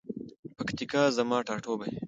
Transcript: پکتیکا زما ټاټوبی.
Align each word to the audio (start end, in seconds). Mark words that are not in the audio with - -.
پکتیکا 0.57 1.01
زما 1.17 1.37
ټاټوبی. 1.47 1.91